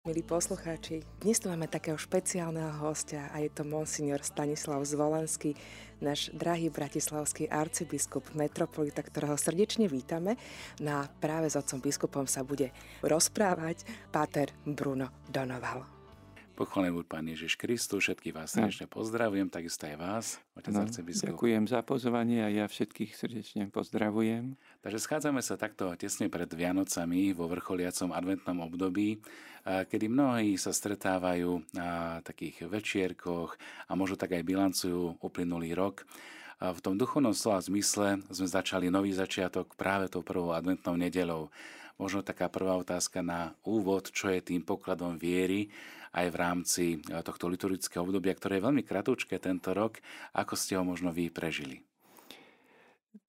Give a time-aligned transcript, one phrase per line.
[0.00, 5.52] Milí poslucháči, dnes tu máme takého špeciálneho hostia a je to monsignor Stanislav Zvolenský,
[6.00, 10.40] náš drahý bratislavský arcibiskup metropolita, ktorého srdečne vítame.
[10.80, 12.72] No a práve s otcom biskupom sa bude
[13.04, 15.99] rozprávať páter Bruno Donoval.
[16.60, 21.32] Pochválený buď Pán Ježiš Kristus, všetkých vás srdečne pozdravujem, takisto aj vás, otec no, arcibiskup.
[21.32, 24.60] Ďakujem za pozvanie a ja všetkých srdečne pozdravujem.
[24.84, 29.24] Takže schádzame sa takto tesne pred Vianocami vo vrcholiacom adventnom období,
[29.64, 33.56] kedy mnohí sa stretávajú na takých večierkoch
[33.88, 36.04] a možno tak aj bilancujú uplynulý rok.
[36.60, 41.48] V tom duchovnom slova zmysle sme začali nový začiatok práve tou prvou adventnou nedelou.
[41.96, 45.72] Možno taká prvá otázka na úvod, čo je tým pokladom viery
[46.10, 50.02] aj v rámci e, tohto liturgického obdobia, ktoré je veľmi kratúčke tento rok.
[50.34, 51.86] Ako ste ho možno vy prežili?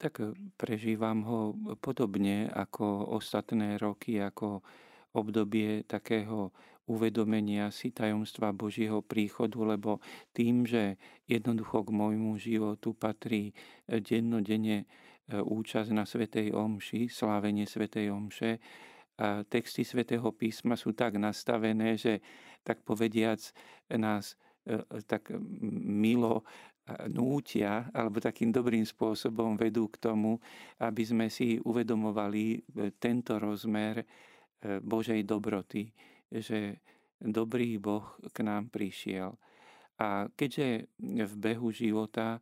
[0.01, 1.39] Tak e, prežívam ho
[1.77, 4.65] podobne ako ostatné roky, ako
[5.13, 6.49] obdobie takého
[6.89, 10.01] uvedomenia si tajomstva Božieho príchodu, lebo
[10.33, 10.97] tým, že
[11.29, 13.53] jednoducho k môjmu životu patrí
[13.85, 14.89] e, dennodenne
[15.31, 18.59] účasť na Svetej Omši, slávenie Svetej Omše,
[19.21, 22.25] a texty Svetého písma sú tak nastavené, že
[22.65, 23.37] tak povediac
[23.93, 24.33] nás
[24.65, 25.29] e, e, tak
[25.61, 26.41] milo
[27.13, 30.41] nútia alebo takým dobrým spôsobom vedú k tomu,
[30.81, 32.59] aby sme si uvedomovali e,
[32.97, 34.03] tento rozmer
[34.61, 35.89] Božej dobroty,
[36.29, 36.85] že
[37.17, 39.33] dobrý Boh k nám prišiel.
[39.97, 42.37] A keďže v behu života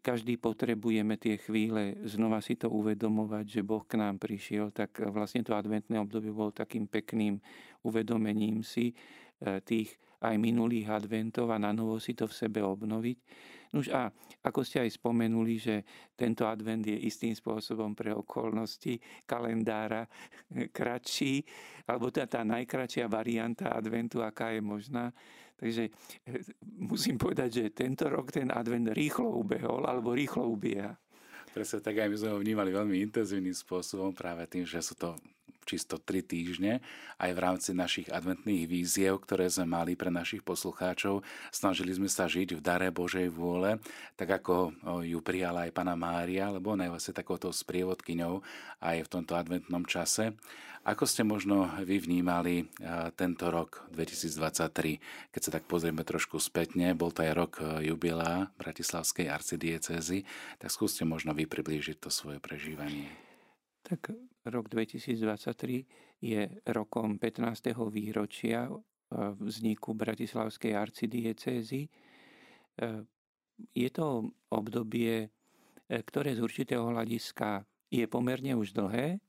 [0.00, 5.44] každý potrebujeme tie chvíle znova si to uvedomovať, že Boh k nám prišiel, tak vlastne
[5.44, 7.36] to adventné obdobie bolo takým pekným
[7.84, 8.94] uvedomením si e,
[9.60, 9.92] tých
[10.24, 13.18] aj minulých adventov a na novo si to v sebe obnoviť.
[13.76, 14.08] Nuž a
[14.40, 15.84] ako ste aj spomenuli, že
[16.16, 18.96] tento advent je istým spôsobom pre okolnosti
[19.28, 20.08] kalendára
[20.76, 21.44] kratší,
[21.84, 25.12] alebo tá, tá najkračšia varianta adventu, aká je možná,
[25.64, 25.88] Takže
[26.28, 26.44] eh,
[26.76, 30.92] musím povedať, že tento rok ten advent rýchlo ubehol alebo rýchlo ubieha.
[31.56, 35.16] Presne tak aj my sme ho vnímali veľmi intenzívnym spôsobom práve tým, že sú to
[35.64, 36.84] čisto 3 týždne,
[37.18, 41.24] aj v rámci našich adventných víziev, ktoré sme mali pre našich poslucháčov.
[41.48, 43.80] Snažili sme sa žiť v dare Božej vôle,
[44.14, 48.44] tak ako ju prijala aj Pana Mária, lebo ona je vlastne takouto sprievodkyňou
[48.84, 50.36] aj v tomto adventnom čase.
[50.84, 52.68] Ako ste možno vy vnímali
[53.16, 59.32] tento rok 2023, keď sa tak pozrieme trošku spätne, bol to aj rok jubilá Bratislavskej
[59.32, 60.28] arcidiecezy,
[60.60, 63.08] tak skúste možno vy priblížiť to svoje prežívanie.
[63.80, 64.12] Tak
[64.44, 67.72] rok 2023 je rokom 15.
[67.88, 68.68] výročia
[69.14, 71.88] vzniku Bratislavskej arcidiecézy.
[73.74, 75.30] Je to obdobie,
[75.86, 77.62] ktoré z určitého hľadiska
[77.92, 79.22] je pomerne už dlhé,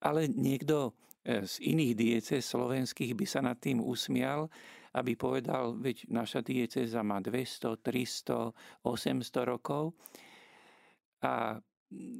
[0.00, 4.48] ale niekto e, z iných diece slovenských by sa nad tým usmial,
[4.96, 9.92] aby povedal, veď naša dieceza má 200, 300, 800 rokov.
[11.24, 11.58] A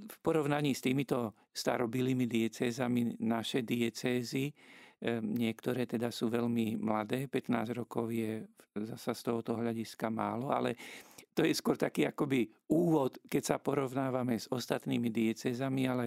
[0.05, 4.55] v porovnaní s týmito starobilými diecézami naše diecézy, e,
[5.21, 10.75] niektoré teda sú veľmi mladé, 15 rokov je zasa z tohoto hľadiska málo, ale
[11.35, 16.05] to je skôr taký akoby úvod, keď sa porovnávame s ostatnými diecézami, ale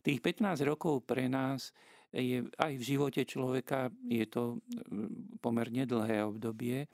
[0.00, 1.76] Tých 15 rokov pre nás
[2.10, 6.88] je aj v živote človeka je to mm, pomerne dlhé obdobie.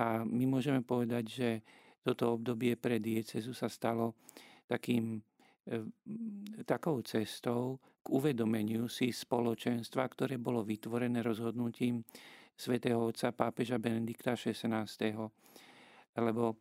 [0.00, 1.48] A my môžeme povedať, že
[2.00, 4.16] toto obdobie pre diecezu sa stalo
[4.64, 5.20] takým,
[6.64, 12.00] takou cestou k uvedomeniu si spoločenstva, ktoré bolo vytvorené rozhodnutím
[12.56, 14.88] svätého otca pápeža Benedikta XVI.
[16.18, 16.56] Lebo e,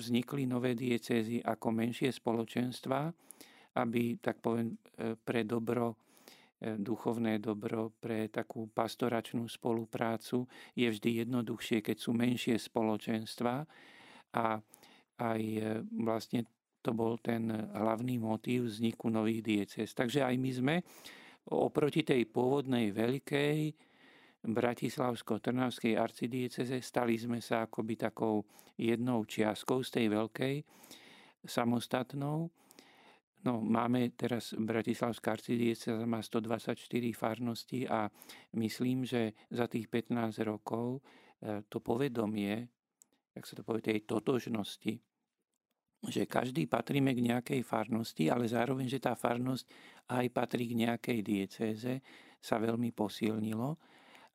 [0.00, 3.12] vznikli nové diecezy ako menšie spoločenstva,
[3.78, 5.94] aby, tak poviem, e, pre dobro,
[6.58, 13.62] e, duchovné dobro, pre takú pastoračnú spoluprácu je vždy jednoduchšie, keď sú menšie spoločenstva
[14.34, 14.44] a
[15.20, 15.62] aj e,
[16.00, 16.48] vlastne
[16.80, 19.92] to bol ten hlavný motív vzniku nových dieces.
[19.92, 20.74] Takže aj my sme
[21.52, 23.58] oproti tej pôvodnej veľkej
[24.40, 28.40] Bratislavsko-Trnavskej arcidieceze stali sme sa akoby takou
[28.80, 30.54] jednou čiastkou z tej veľkej
[31.44, 32.48] samostatnou
[33.40, 36.76] No, máme teraz Bratislavská arcidieceza má 124
[37.16, 38.04] farností a
[38.52, 41.00] myslím, že za tých 15 rokov
[41.40, 42.68] e, to povedomie,
[43.32, 44.92] jak sa to povie, tej totožnosti,
[46.08, 49.68] že každý patríme k nejakej farnosti, ale zároveň, že tá farnosť
[50.08, 51.92] aj patrí k nejakej diecéze,
[52.40, 53.76] sa veľmi posilnilo.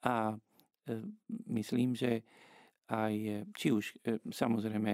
[0.06, 0.36] A e,
[1.50, 2.22] myslím, že
[2.86, 3.98] aj, či už
[4.30, 4.94] samozrejme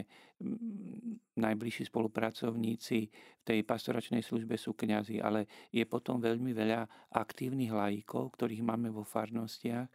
[1.36, 8.32] najbližší spolupracovníci v tej pastoračnej službe sú kňazi, ale je potom veľmi veľa aktívnych lajíkov,
[8.40, 9.88] ktorých máme vo farnostiach.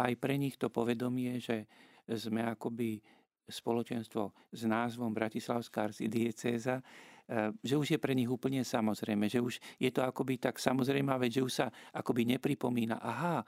[0.00, 1.68] Aj pre nich to povedomie, že
[2.08, 3.04] sme akoby
[3.48, 9.60] spoločenstvo s názvom Bratislavská arcidiecéza, eh, že už je pre nich úplne samozrejme, že už
[9.76, 13.44] je to akoby tak samozrejmá vec, že už sa akoby nepripomína, aha,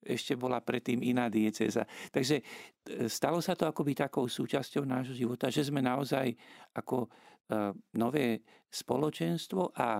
[0.00, 1.82] ešte bola predtým iná dieceza.
[2.14, 2.44] Takže eh,
[3.10, 6.30] stalo sa to akoby takou súčasťou nášho života, že sme naozaj
[6.78, 9.98] ako eh, nové spoločenstvo a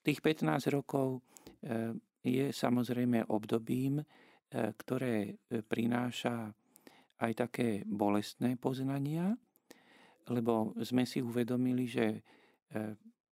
[0.00, 1.20] tých 15 rokov
[2.24, 4.00] je samozrejme obdobím,
[4.48, 5.36] ktoré
[5.68, 6.48] prináša
[7.20, 9.36] aj také bolestné poznania,
[10.28, 12.20] lebo sme si uvedomili, že e,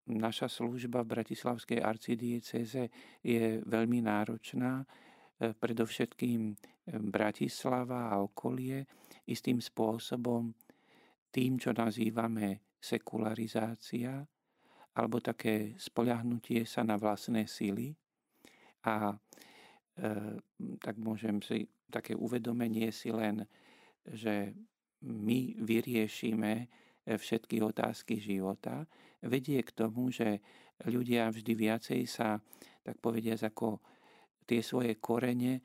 [0.08, 2.88] naša služba v Bratislavskej arcidieceze
[3.20, 4.86] je veľmi náročná, e,
[5.52, 6.54] predovšetkým e,
[7.00, 8.84] Bratislava a okolie
[9.28, 10.52] istým spôsobom
[11.28, 14.24] tým, čo nazývame sekularizácia,
[14.96, 17.92] alebo také spoľahnutie sa na vlastné sily.
[18.88, 19.16] A e,
[20.80, 23.44] tak môžem si také uvedomenie si len
[24.06, 24.54] že
[25.04, 28.86] my vyriešime eh, všetky otázky života,
[29.22, 30.42] vedie k tomu, že
[30.86, 32.38] ľudia vždy viacej sa,
[32.82, 33.82] tak povediať, ako
[34.46, 35.60] tie svoje korene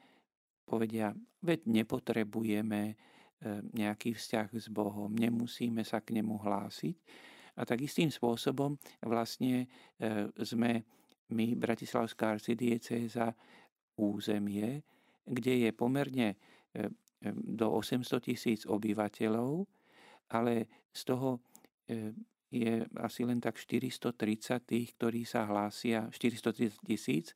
[0.65, 1.13] povedia,
[1.43, 2.95] veď nepotrebujeme eh,
[3.73, 6.97] nejaký vzťah s Bohom, nemusíme sa k nemu hlásiť.
[7.53, 9.69] A tak istým spôsobom vlastne
[10.01, 10.83] eh, sme
[11.33, 13.33] my, Bratislavská arcidiecéza,
[13.93, 14.81] územie,
[15.21, 16.35] kde je pomerne
[17.31, 19.63] do 800 tisíc obyvateľov,
[20.33, 21.39] ale z toho
[22.53, 24.13] je asi len tak 430
[24.61, 27.33] tých, ktorí sa hlásia, 430 tisíc,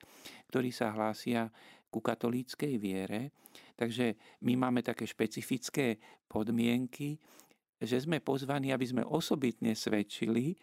[0.51, 1.49] ktorí sa hlásia
[1.89, 3.33] ku katolíckej viere.
[3.73, 4.13] Takže
[4.45, 5.97] my máme také špecifické
[6.29, 7.17] podmienky,
[7.81, 10.57] že sme pozvaní, aby sme osobitne svedčili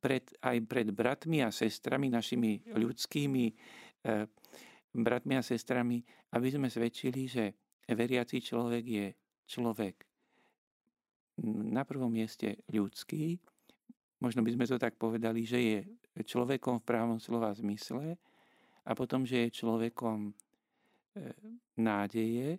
[0.00, 3.44] pred, aj pred bratmi a sestrami, našimi ľudskými
[5.02, 7.44] bratmi a sestrami, aby sme zväčšili, že
[7.88, 9.06] veriaci človek je
[9.46, 9.94] človek
[11.44, 13.36] na prvom mieste ľudský,
[14.20, 15.78] možno by sme to tak povedali, že je
[16.24, 18.16] človekom v právom slova zmysle
[18.86, 20.32] a potom, že je človekom e,
[21.76, 22.56] nádeje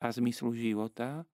[0.00, 1.28] a zmyslu života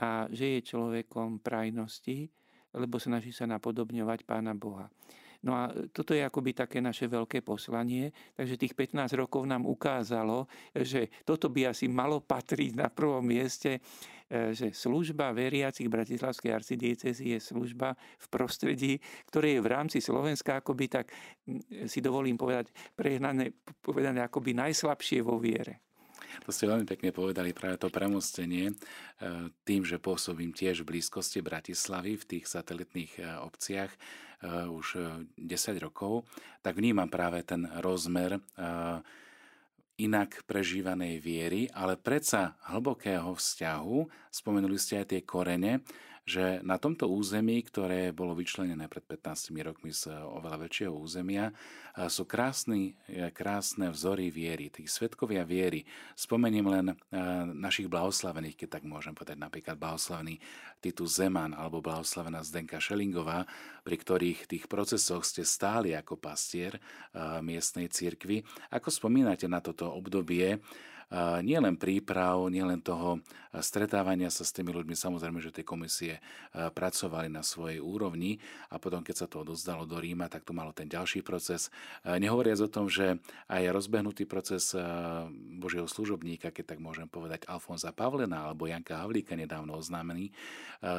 [0.00, 2.32] a že je človekom prajnosti,
[2.74, 4.88] lebo snaží sa napodobňovať Pána Boha.
[5.44, 10.48] No a toto je akoby také naše veľké poslanie, takže tých 15 rokov nám ukázalo,
[10.72, 13.76] že toto by asi malo patriť na prvom mieste,
[14.24, 18.92] e, že služba veriacich Bratislavskej arcidiecezy je služba v prostredí,
[19.28, 21.12] ktoré je v rámci Slovenska akoby tak,
[21.84, 23.52] si dovolím povedať, prehnané,
[23.84, 25.84] povedané akoby najslabšie vo viere.
[26.42, 28.74] To ste veľmi pekne povedali práve to premostenie e,
[29.62, 33.98] tým, že pôsobím tiež v blízkosti Bratislavy v tých satelitných e, obciach e,
[34.66, 34.86] už
[35.38, 36.26] 10 rokov,
[36.66, 38.42] tak vnímam práve ten rozmer
[39.94, 43.98] inak prežívanej viery, ale predsa hlbokého vzťahu.
[44.26, 45.86] Spomenuli ste aj tie korene,
[46.24, 51.52] že na tomto území, ktoré bolo vyčlenené pred 15 rokmi z oveľa väčšieho územia,
[52.08, 55.84] sú krásny, e, krásne vzory viery, tí svetkovia viery.
[56.16, 56.86] Spomeniem len
[57.54, 60.40] našich blahoslavených, keď tak môžem povedať, napríklad blahoslavený
[60.82, 63.46] Titus Zeman alebo blahoslavená Zdenka Šelingová,
[63.86, 66.82] pri ktorých tých procesoch ste stáli ako pastier
[67.44, 68.42] miestnej cirkvi.
[68.74, 70.58] Ako spomínate na toto obdobie,
[71.42, 73.20] nielen príprav, nielen toho
[73.54, 76.18] stretávania sa s tými ľuďmi, samozrejme, že tie komisie
[76.52, 80.74] pracovali na svojej úrovni a potom, keď sa to odozdalo do Ríma, tak to malo
[80.74, 81.70] ten ďalší proces.
[82.02, 84.74] Nehovoriac o tom, že aj rozbehnutý proces
[85.58, 90.34] Božieho služobníka, keď tak môžem povedať Alfonza Pavlena alebo Janka Havlíka nedávno oznámený,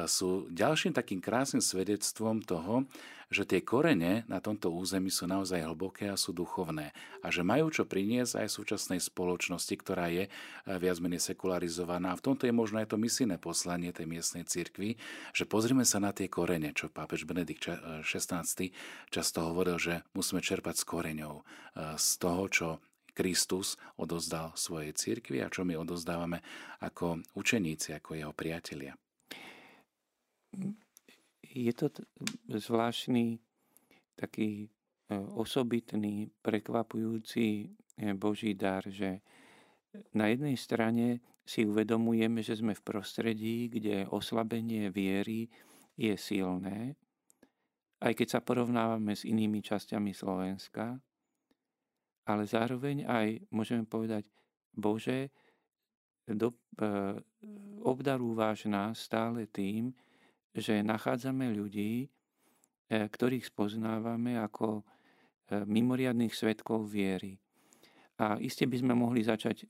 [0.08, 2.88] sú ďalším takým krásnym svedectvom toho,
[3.26, 7.74] že tie korene na tomto území sú naozaj hlboké a sú duchovné a že majú
[7.74, 10.30] čo priniesť aj súčasnej spoločnosti, ktorá je eh,
[10.78, 12.14] viac menej sekularizovaná.
[12.14, 14.94] A v tomto je možno aj to misijné poslanie tej miestnej cirkvi,
[15.34, 17.66] že pozrime sa na tie korene, čo pápež Benedikt
[18.06, 18.70] XVI eh,
[19.10, 22.68] často hovoril, že musíme čerpať s koreňou, eh, z toho, čo
[23.16, 26.44] Kristus odozdal svojej cirkvi a čo my odozdávame
[26.84, 28.92] ako učeníci, ako jeho priatelia
[31.56, 31.86] je to
[32.52, 33.40] zvláštny,
[34.16, 34.68] taký e,
[35.16, 37.66] osobitný, prekvapujúci e,
[38.12, 39.24] Boží dar, že
[40.12, 45.48] na jednej strane si uvedomujeme, že sme v prostredí, kde oslabenie viery
[45.96, 46.98] je silné,
[48.04, 51.00] aj keď sa porovnávame s inými časťami Slovenska,
[52.26, 54.28] ale zároveň aj môžeme povedať,
[54.76, 55.32] Bože,
[56.26, 56.52] do,
[57.80, 59.94] obdarúvaš nás stále tým,
[60.56, 62.08] že nachádzame ľudí,
[62.88, 64.80] ktorých spoznávame ako
[65.52, 67.36] mimoriadných svetkov viery.
[68.16, 69.68] A iste by sme mohli začať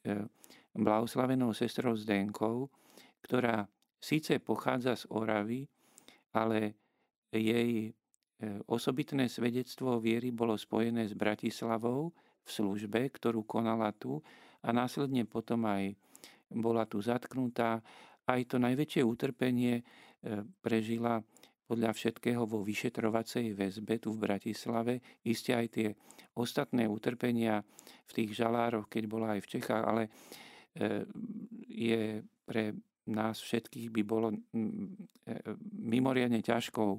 [0.76, 2.70] blahoslavenou sestrou Zdenkou,
[3.26, 3.66] ktorá
[3.98, 5.66] síce pochádza z Oravy,
[6.30, 6.78] ale
[7.34, 7.90] jej
[8.68, 12.12] osobitné svedectvo viery bolo spojené s Bratislavou
[12.44, 14.22] v službe, ktorú konala tu
[14.62, 15.96] a následne potom aj
[16.52, 17.82] bola tu zatknutá.
[18.26, 19.82] Aj to najväčšie utrpenie
[20.60, 21.22] prežila
[21.66, 25.02] podľa všetkého vo vyšetrovacej väzbe tu v Bratislave.
[25.26, 25.88] Isté aj tie
[26.38, 27.66] ostatné utrpenia
[28.06, 30.10] v tých žalároch, keď bola aj v Čechách, ale e,
[31.66, 32.70] je pre
[33.10, 34.38] nás všetkých by bolo e,
[35.74, 36.90] mimoriadne ťažkou,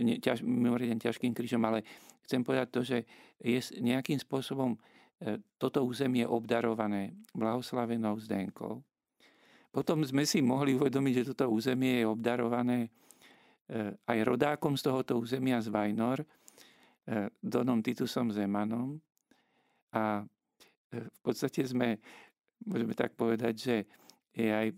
[0.00, 1.84] ťaž, mimoriadne ťažkým krížom, ale
[2.24, 2.98] chcem povedať to, že
[3.40, 4.78] je nejakým spôsobom e,
[5.60, 8.80] toto územie obdarované blahoslavenou Zdenkou.
[9.76, 12.88] Potom sme si mohli uvedomiť, že toto územie je obdarované
[13.66, 16.26] E, aj rodákom z tohoto územia z Vajnor, e,
[17.42, 18.94] Donom Titusom Zemanom.
[19.90, 21.98] A e, v podstate sme,
[22.62, 23.76] môžeme tak povedať, že
[24.30, 24.70] je aj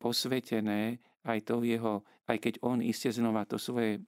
[0.00, 0.96] posvetené
[1.28, 4.00] aj to jeho, aj keď on iste znova to svoje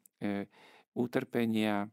[0.96, 1.84] utrpenia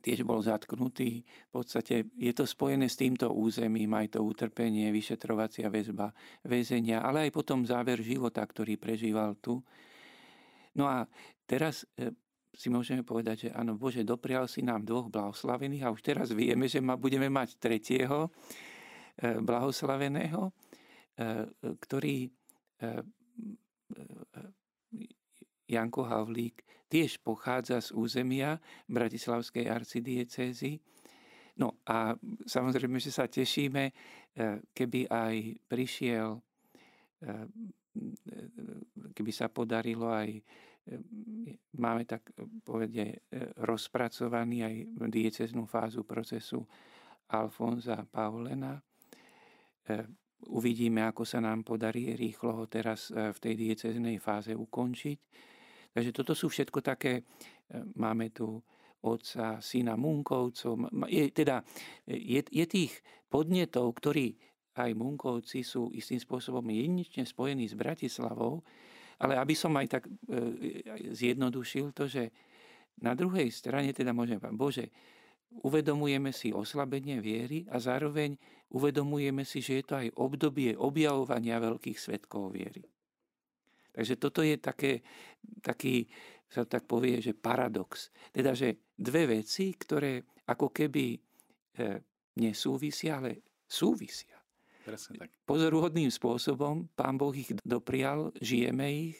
[0.00, 1.22] tiež bol zatknutý.
[1.22, 6.14] V podstate je to spojené s týmto územím, aj to utrpenie, vyšetrovacia väzba,
[6.46, 9.60] väzenia, ale aj potom záver života, ktorý prežíval tu.
[10.78, 11.04] No a
[11.44, 12.14] teraz e,
[12.54, 16.70] si môžeme povedať, že áno, Bože, doprial si nám dvoch blahoslavených a už teraz vieme,
[16.70, 18.30] že ma budeme mať tretieho e,
[19.42, 20.52] blahoslaveného, e,
[21.82, 22.30] ktorý
[25.66, 30.80] Janko Havlík tiež pochádza z územia Bratislavskej arcidiecézy.
[31.60, 32.16] No a
[32.48, 33.92] samozrejme, že sa tešíme,
[34.72, 35.36] keby aj
[35.68, 36.40] prišiel,
[39.12, 40.40] keby sa podarilo aj
[41.76, 42.32] máme tak
[42.64, 43.28] povede
[43.60, 44.74] rozpracovaný aj
[45.12, 46.64] dieceznú fázu procesu
[47.28, 48.80] Alfonza Paulena.
[50.48, 55.18] Uvidíme, ako sa nám podarí rýchlo ho teraz v tej dieceznej fáze ukončiť.
[55.98, 57.26] Takže toto sú všetko také,
[57.98, 58.62] máme tu
[59.02, 60.94] otca, syna Munkovcov.
[61.10, 61.66] Je, teda,
[62.06, 62.94] je, je tých
[63.26, 64.38] podnetov, ktorí
[64.78, 68.62] aj Munkovci sú istým spôsobom jedinečne spojení s Bratislavou,
[69.18, 70.14] ale aby som aj tak e,
[71.10, 72.30] zjednodušil to, že
[73.02, 74.84] na druhej strane teda môžeme povedať, Bože,
[75.66, 78.38] uvedomujeme si oslabenie viery a zároveň
[78.70, 82.86] uvedomujeme si, že je to aj obdobie objavovania veľkých svetkov viery.
[83.98, 85.02] Takže toto je také,
[85.58, 86.06] taký,
[86.46, 88.14] sa tak povie, že paradox.
[88.30, 91.18] Teda, že dve veci, ktoré ako keby e,
[92.38, 94.38] nesúvisia, ale súvisia.
[94.86, 95.34] Presne tak.
[95.42, 99.18] Pozoruhodným spôsobom Pán Boh ich doprial, žijeme ich.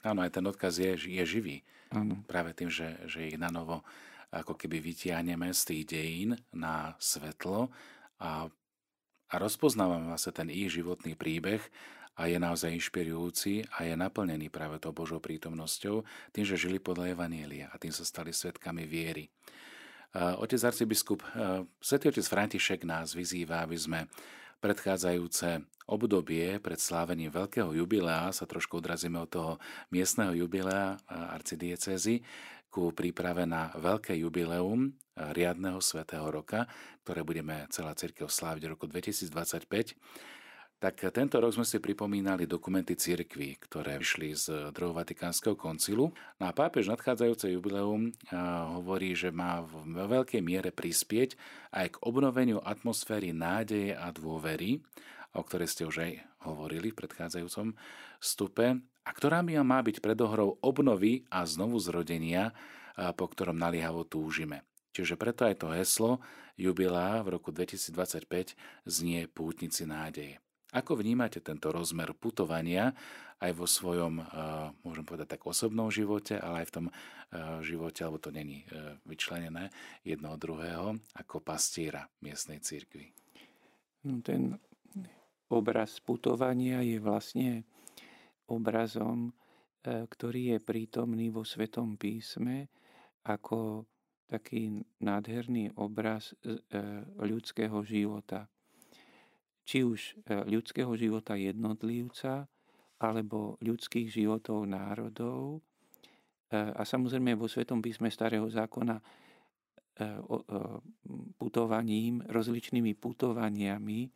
[0.00, 1.60] Áno, aj ten odkaz je, je živý.
[1.92, 2.24] Áno.
[2.24, 3.84] Práve tým, že, že ich na novo
[4.32, 7.68] ako keby vytiahneme z tých dejín na svetlo
[8.24, 8.48] a,
[9.28, 11.60] a rozpoznávame vlastne ten ich životný príbeh
[12.16, 16.00] a je naozaj inšpirujúci a je naplnený práve tou Božou prítomnosťou,
[16.32, 19.28] tým, že žili podľa Evanielia a tým sa stali svetkami viery.
[20.16, 21.20] Otec arcibiskup,
[21.76, 24.08] svätý otec František nás vyzýva, aby sme
[24.64, 25.60] predchádzajúce
[25.92, 29.52] obdobie pred slávením veľkého jubilea sa trošku odrazíme od toho
[29.92, 32.24] miestneho jubilea arcidiecezy
[32.72, 36.64] ku príprave na veľké jubileum riadného svätého roka,
[37.04, 39.92] ktoré budeme celá církev sláviť v roku 2025
[40.76, 44.44] tak tento rok sme si pripomínali dokumenty cirkvy, ktoré vyšli z
[44.76, 46.12] druhého Vatikánskeho koncilu.
[46.36, 48.12] No a pápež nadchádzajúce jubileum
[48.76, 51.32] hovorí, že má v veľkej miere prispieť
[51.72, 54.84] aj k obnoveniu atmosféry nádeje a dôvery,
[55.32, 56.12] o ktorej ste už aj
[56.44, 57.72] hovorili v predchádzajúcom
[58.20, 62.52] stupe, a ktorá má byť predohrou obnovy a znovu zrodenia,
[63.16, 64.66] po ktorom naliehavo túžime.
[64.92, 66.24] Čiže preto aj to heslo
[66.56, 68.56] jubilá v roku 2025
[68.88, 70.40] znie Pútnici nádeje.
[70.74, 72.90] Ako vnímate tento rozmer putovania
[73.38, 74.24] aj vo svojom, eh,
[74.82, 76.94] môžem povedať tak, osobnom živote, ale aj v tom eh,
[77.62, 79.70] živote, alebo to není eh, vyčlenené
[80.02, 83.12] jedno od druhého, ako pastiera miestnej církvy?
[84.08, 84.56] No, ten
[85.52, 87.50] obraz putovania je vlastne
[88.46, 89.34] obrazom,
[89.86, 92.66] ktorý je prítomný vo Svetom písme
[93.22, 93.86] ako
[94.26, 96.34] taký nádherný obraz
[97.22, 98.50] ľudského života
[99.66, 102.46] či už e, ľudského života jednotlivca,
[103.02, 105.58] alebo ľudských životov národov.
[106.48, 109.04] E, a samozrejme vo Svetom písme Starého zákona e,
[111.34, 114.06] putovaním, rozličnými putovaniami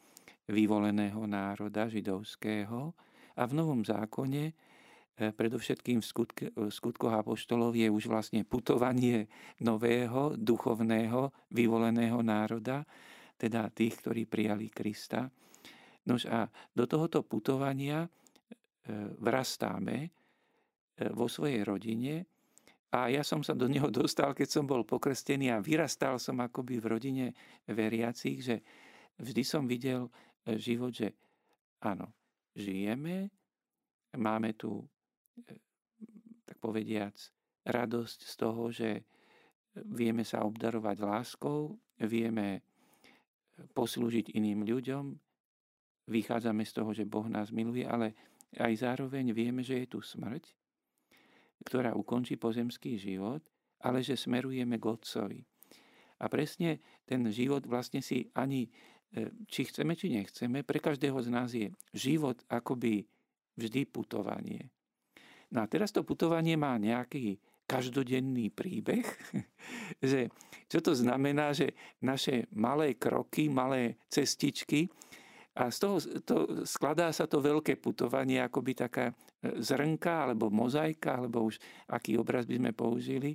[0.47, 2.95] vyvoleného národa židovského
[3.35, 4.55] a v Novom zákone
[5.21, 9.29] predovšetkým v, skutk, v skutkoch apoštolov je už vlastne putovanie
[9.61, 12.89] nového, duchovného, vyvoleného národa,
[13.41, 15.33] teda tých, ktorí prijali Krista.
[16.05, 16.45] Nož a
[16.77, 18.09] do tohoto putovania e,
[19.17, 20.09] vrastáme e,
[21.17, 22.29] vo svojej rodine
[22.91, 26.77] a ja som sa do neho dostal, keď som bol pokrstený a vyrastal som akoby
[26.83, 27.27] v rodine
[27.65, 28.57] veriacich, že
[29.17, 30.11] vždy som videl
[30.59, 31.15] život, že
[31.85, 32.13] áno,
[32.57, 33.31] žijeme,
[34.17, 34.83] máme tu
[36.45, 37.15] tak povediac,
[37.63, 38.91] radosť z toho, že
[39.87, 42.70] vieme sa obdarovať láskou, vieme
[43.73, 45.05] poslúžiť iným ľuďom,
[46.11, 48.17] vychádzame z toho, že Boh nás miluje, ale
[48.59, 50.43] aj zároveň vieme, že je tu smrť,
[51.63, 53.45] ktorá ukončí pozemský život,
[53.85, 55.41] ale že smerujeme k Otcovi.
[56.21, 58.69] A presne ten život vlastne si ani,
[59.15, 63.09] e, či chceme, či nechceme, pre každého z nás je život akoby
[63.57, 64.69] vždy putovanie.
[65.51, 67.41] No a teraz to putovanie má nejaký
[67.71, 69.07] každodenný príbeh,
[70.03, 70.27] že
[70.67, 71.71] čo to znamená, že
[72.03, 74.91] naše malé kroky, malé cestičky
[75.55, 75.97] a z toho
[76.27, 76.37] to,
[76.67, 79.15] skladá sa to veľké putovanie, akoby taká e,
[79.63, 83.35] zrnka alebo mozaika, alebo už aký obraz by sme použili.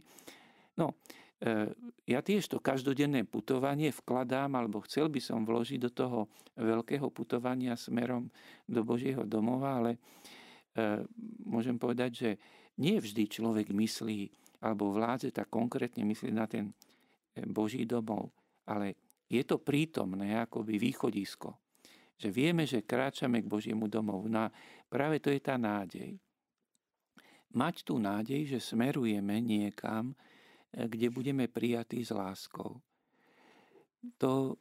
[0.80, 0.96] No,
[1.40, 1.72] e,
[2.08, 6.20] ja tiež to každodenné putovanie vkladám, alebo chcel by som vložiť do toho
[6.56, 8.32] veľkého putovania smerom
[8.64, 10.00] do Božieho domova, ale
[10.76, 11.08] E,
[11.48, 12.30] môžem povedať, že
[12.80, 14.32] nie vždy človek myslí
[14.64, 16.72] alebo vládze tak konkrétne myslí na ten
[17.36, 18.34] e, Boží domov,
[18.66, 18.98] ale
[19.30, 21.54] je to prítomné akoby východisko.
[22.16, 24.32] Že vieme, že kráčame k Božiemu domovu.
[24.32, 24.54] No a
[24.88, 26.16] práve to je tá nádej.
[27.52, 30.16] Mať tú nádej, že smerujeme niekam,
[30.72, 32.80] e, kde budeme prijatí s láskou.
[34.22, 34.56] To,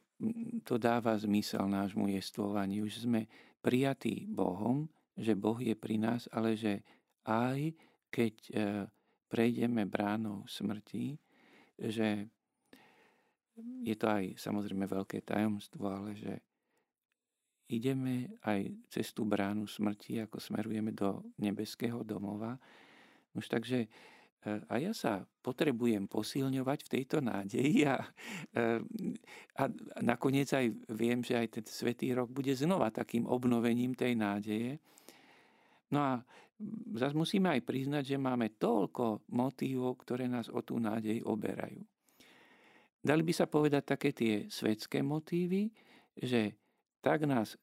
[0.65, 3.29] to dáva zmysel nášmu jestvovaniu, že sme
[3.61, 6.83] prijatí Bohom, že Boh je pri nás, ale že
[7.25, 7.73] aj
[8.15, 8.51] keď e,
[9.27, 11.19] prejdeme bránou smrti,
[11.75, 12.31] že
[13.83, 16.33] je to aj samozrejme veľké tajomstvo, ale že
[17.67, 22.55] ideme aj cez tú bránu smrti, ako smerujeme do nebeského domova.
[23.35, 23.87] Už takže e,
[24.71, 27.99] a ja sa potrebujem posilňovať v tejto nádeji a,
[28.55, 28.79] e,
[29.59, 29.63] a
[29.99, 34.79] nakoniec aj viem, že aj ten svetý rok bude znova takým obnovením tej nádeje,
[35.93, 36.13] No a
[36.95, 41.83] zase musíme aj priznať, že máme toľko motívov, ktoré nás o tú nádej oberajú.
[43.05, 45.69] Dali by sa povedať také tie svetské motívy,
[46.17, 46.57] že
[47.03, 47.53] tak nás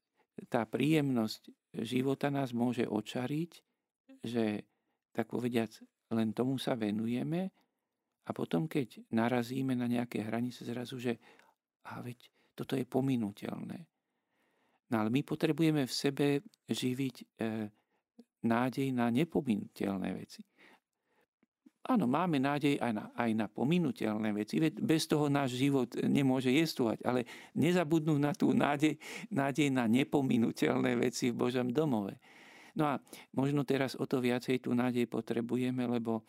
[0.47, 1.51] tá príjemnosť
[1.83, 3.53] života nás môže očariť,
[4.23, 4.65] že
[5.13, 5.73] tak povediac
[6.13, 7.51] len tomu sa venujeme
[8.23, 11.19] a potom, keď narazíme na nejaké hranice zrazu, že
[11.91, 13.89] a veď toto je pominutelné.
[14.93, 16.27] No ale my potrebujeme v sebe
[16.69, 17.25] živiť e,
[18.43, 20.43] nádej na nepominuteľné veci.
[21.83, 26.55] Áno, máme nádej aj na, aj na pominuteľné veci, veď bez toho náš život nemôže
[26.55, 27.27] jestvovať, ale
[27.59, 29.03] nezabudnú na tú nádej,
[29.35, 32.23] nádej na nepominuteľné veci v Božom domove.
[32.79, 33.03] No a
[33.35, 36.23] možno teraz o to viacej tú nádej potrebujeme, lebo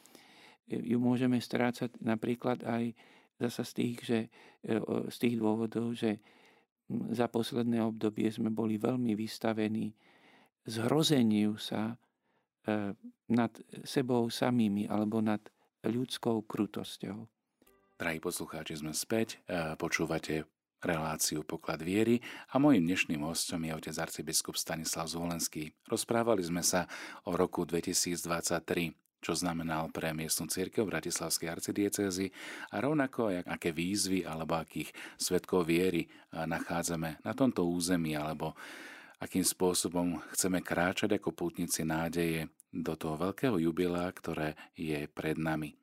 [0.66, 2.98] ju môžeme strácať napríklad aj
[3.38, 4.20] zasa z tých, že,
[5.10, 6.18] z tých dôvodov, že
[7.14, 9.94] za posledné obdobie sme boli veľmi vystavení
[10.68, 11.96] zhrozeniu sa e,
[13.28, 13.52] nad
[13.84, 15.42] sebou samými alebo nad
[15.84, 17.28] ľudskou krutosťou.
[18.00, 20.48] Drahí poslucháči, sme späť, e, počúvate
[20.84, 22.20] reláciu Poklad viery
[22.52, 25.72] a mojim dnešným hostom je otec arcibiskup Stanislav Zvolenský.
[25.88, 26.90] Rozprávali sme sa
[27.24, 28.92] o roku 2023,
[29.24, 32.28] čo znamenal pre miestnu církev Bratislavskej arcidiecezy
[32.76, 36.08] a rovnako aké výzvy alebo akých svetkov viery e,
[36.44, 38.58] nachádzame na tomto území alebo
[39.20, 45.78] akým spôsobom chceme kráčať ako pútnici nádeje do toho veľkého jubilá, ktoré je pred nami.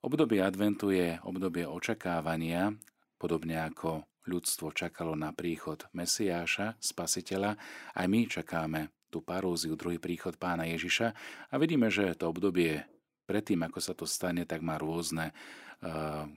[0.00, 2.72] Obdobie adventu je obdobie očakávania,
[3.20, 7.56] podobne ako ľudstvo čakalo na príchod Mesiáša, Spasiteľa,
[7.96, 8.80] aj my čakáme
[9.12, 11.08] tú paróziu, druhý príchod pána Ježiša
[11.50, 12.86] a vidíme, že to obdobie
[13.26, 15.30] predtým, ako sa to stane, tak má rôzne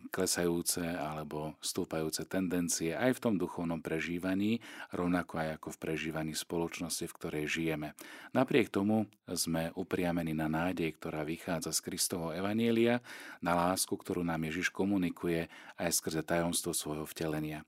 [0.08, 4.64] klesajúce alebo stúpajúce tendencie aj v tom duchovnom prežívaní,
[4.96, 7.92] rovnako aj ako v prežívaní spoločnosti, v ktorej žijeme.
[8.32, 13.04] Napriek tomu sme upriamení na nádej, ktorá vychádza z Kristovho Evanielia,
[13.44, 17.68] na lásku, ktorú nám Ježiš komunikuje aj skrze tajomstvo svojho vtelenia.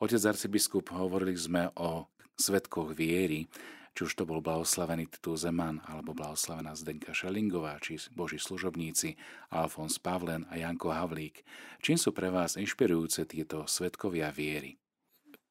[0.00, 2.08] Otec arcibiskup, hovorili sme o
[2.40, 3.44] svetkoch viery,
[3.90, 9.18] či už to bol blahoslavený Titul Zeman, alebo blahoslavená Zdenka Šelingová, či Boží služobníci
[9.50, 11.42] Alfons Pavlen a Janko Havlík.
[11.82, 14.78] Čím sú pre vás inšpirujúce tieto svetkovia viery?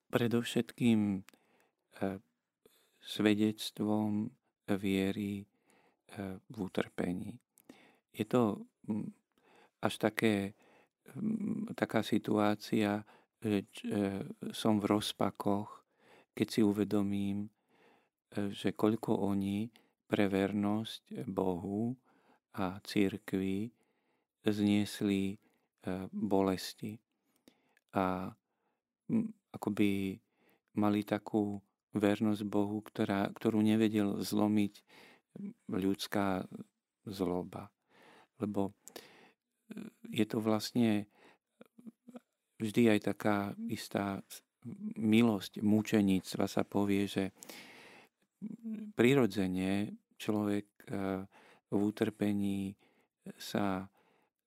[0.10, 1.22] Predovšetkým
[3.04, 4.32] svedectvom
[4.80, 5.46] viery
[6.50, 7.38] v utrpení.
[8.10, 8.66] Je to
[9.84, 10.58] až také,
[11.78, 13.06] taká situácia,
[13.40, 13.70] že
[14.56, 15.86] som v rozpakoch,
[16.34, 17.54] keď si uvedomím,
[18.34, 19.70] že koľko oni
[20.10, 21.94] pre vernosť Bohu
[22.58, 23.70] a církvi
[24.46, 25.38] zniesli
[26.12, 26.98] bolesti.
[27.94, 28.30] A
[29.54, 30.18] akoby
[30.78, 31.58] mali takú
[31.98, 34.74] vernosť Bohu, ktorá, ktorú nevedel zlomiť
[35.70, 36.46] ľudská
[37.10, 37.74] zloba.
[38.38, 38.74] Lebo e,
[40.14, 41.10] je to vlastne
[42.62, 44.22] vždy aj taká istá
[45.00, 47.34] milosť mučeníctva sa povie, že
[48.96, 51.24] prirodzene človek e,
[51.70, 52.74] v utrpení
[53.38, 53.86] sa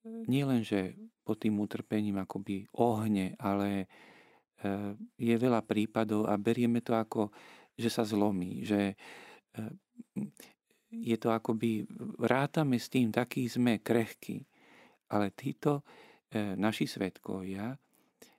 [0.05, 3.87] nielenže pod tým utrpením akoby ohne, ale
[4.63, 7.35] Eh, je veľa prípadov a berieme to ako,
[7.75, 8.95] že sa zlomí, že
[10.93, 11.85] je to akoby,
[12.21, 14.41] rátame s tým, taký sme krehkí.
[15.13, 15.85] Ale títo
[16.33, 17.77] naši svetkovia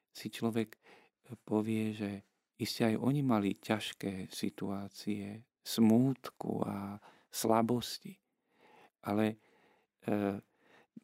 [0.09, 0.73] si človek
[1.45, 2.25] povie, že
[2.59, 6.99] iste aj oni mali ťažké situácie, smútku a
[7.31, 8.13] slabosti.
[9.03, 9.39] Ale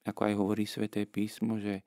[0.04, 1.80] ako aj hovorí sväté písmo, že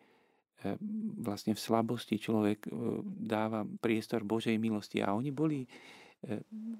[0.62, 0.78] E,
[1.18, 2.70] vlastne v slabosti človek e,
[3.02, 5.02] dáva priestor Božej milosti.
[5.02, 5.68] A oni boli e,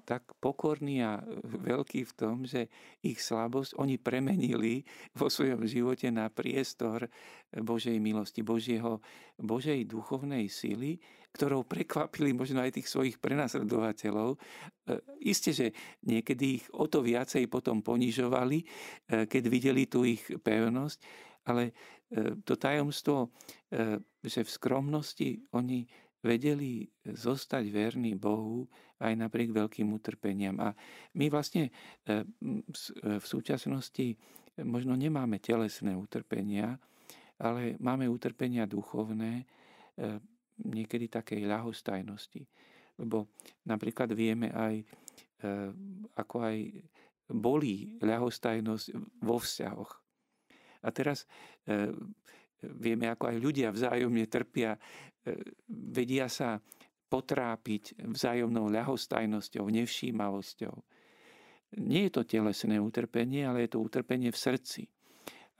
[0.07, 2.71] tak pokorní a veľkí v tom, že
[3.03, 4.87] ich slabosť oni premenili
[5.19, 7.11] vo svojom živote na priestor
[7.51, 9.03] Božej milosti, Božieho,
[9.35, 14.37] Božej duchovnej sily, ktorou prekvapili možno aj tých svojich prenasledovateľov.
[15.25, 15.67] Isté, že
[16.05, 18.61] niekedy ich o to viacej potom ponižovali,
[19.09, 21.01] keď videli tú ich pevnosť,
[21.49, 21.73] ale
[22.13, 23.33] E, to tajomstvo,
[23.73, 25.81] e, že v skromnosti oni
[26.23, 28.69] vedeli zostať verní Bohu
[29.01, 30.55] aj napriek veľkým utrpeniam.
[30.61, 30.71] A
[31.17, 31.73] my vlastne
[32.05, 32.21] e,
[33.01, 34.15] v súčasnosti
[34.61, 36.77] možno nemáme telesné utrpenia,
[37.41, 39.49] ale máme utrpenia duchovné,
[40.61, 42.45] niekedy takej ľahostajnosti.
[43.01, 43.33] Lebo
[43.65, 44.85] napríklad vieme aj,
[46.13, 46.57] ako aj
[47.33, 48.85] bolí ľahostajnosť
[49.25, 49.91] vo vzťahoch.
[50.83, 51.23] A teraz
[51.63, 51.89] e,
[52.59, 54.79] vieme, ako aj ľudia vzájomne trpia, e,
[55.71, 56.59] vedia sa
[57.07, 60.75] potrápiť vzájomnou ľahostajnosťou, nevšímavosťou.
[61.79, 64.83] Nie je to telesné utrpenie, ale je to utrpenie v srdci.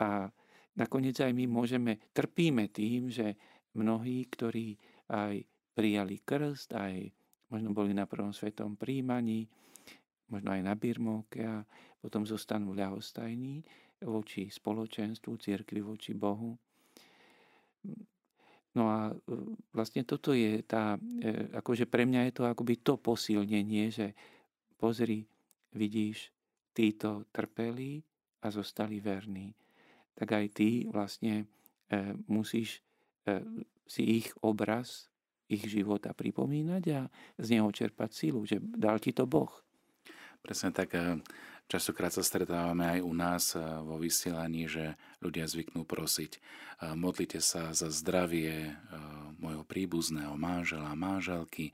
[0.02, 0.28] A
[0.76, 3.38] nakoniec aj my môžeme, trpíme tým, že
[3.74, 4.78] mnohí, ktorí
[5.10, 7.10] aj prijali krst, aj
[7.50, 9.46] možno boli na prvom svetom príjmaní,
[10.30, 11.62] možno aj na Birmovke a
[12.02, 13.62] potom zostanú ľahostajní,
[14.04, 16.58] voči spoločenstvu, cirkvi voči Bohu.
[18.74, 19.16] No a e,
[19.70, 24.18] vlastne toto je tá, e, akože pre mňa je to akoby to posilnenie, že
[24.76, 25.24] pozri,
[25.78, 26.34] vidíš,
[26.74, 28.02] títo trpeli
[28.42, 29.54] a zostali verní.
[30.18, 31.46] Tak aj ty vlastne
[31.88, 32.82] e, musíš
[33.88, 35.12] si ich obraz,
[35.52, 37.02] ich života pripomínať a
[37.38, 39.52] z neho čerpať silu, že dal ti to Boh.
[40.44, 40.96] Presne tak.
[41.64, 46.44] Častokrát sa stretávame aj u nás eh, vo vysielaní, že ľudia zvyknú prosiť,
[47.00, 48.76] modlite sa za zdravie
[49.40, 51.72] môjho príbuzného manžela, manželky,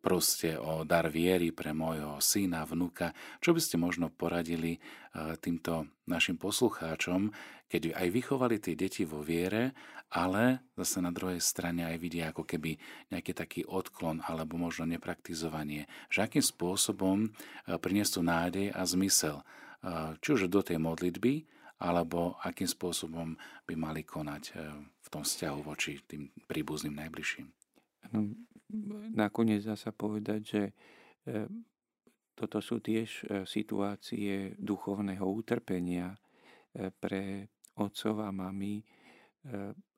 [0.00, 3.12] proste o dar viery pre môjho syna, vnuka.
[3.44, 4.80] Čo by ste možno poradili
[5.44, 7.30] týmto našim poslucháčom,
[7.70, 9.76] keď aj vychovali tie deti vo viere,
[10.10, 12.74] ale zase na druhej strane aj vidia ako keby
[13.14, 15.86] nejaký taký odklon alebo možno nepraktizovanie.
[16.10, 17.28] Že akým spôsobom e,
[17.78, 19.44] priniesť tú nádej a zmysel, e,
[20.18, 21.46] či už do tej modlitby,
[21.80, 23.38] alebo akým spôsobom
[23.70, 27.46] by mali konať e, v tom vzťahu voči tým príbuzným najbližším.
[29.14, 30.62] Nakoniec dá sa povedať, že
[32.34, 36.16] toto sú tiež situácie duchovného utrpenia
[36.98, 38.80] pre otcov a mami,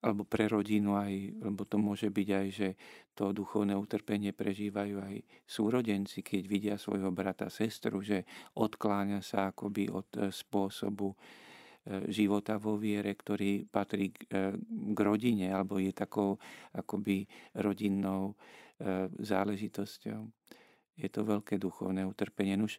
[0.03, 2.69] alebo pre rodinu aj, lebo to môže byť aj, že
[3.15, 5.15] to duchovné utrpenie prežívajú aj
[5.47, 8.23] súrodenci, keď vidia svojho brata, sestru, že
[8.59, 11.15] odkláňa sa akoby od spôsobu
[12.07, 16.39] života vo viere, ktorý patrí k rodine, alebo je takou
[16.79, 17.27] akoby
[17.59, 18.39] rodinnou
[19.19, 20.21] záležitosťou.
[20.93, 22.55] Je to veľké duchovné utrpenie.
[22.63, 22.79] Už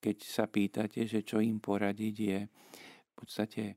[0.00, 3.76] keď sa pýtate, že čo im poradiť je, v podstate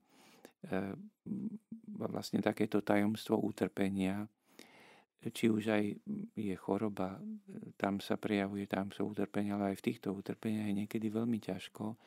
[2.00, 4.24] vlastne takéto tajomstvo utrpenia,
[5.20, 5.84] či už aj
[6.32, 7.20] je choroba,
[7.76, 12.00] tam sa prejavuje, tam sú utrpenia, ale aj v týchto utrpeniach je niekedy veľmi ťažko